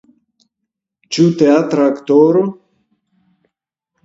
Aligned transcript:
Ĉu 1.17 1.25
teatra 1.41 1.85
aktoro? 1.91 2.43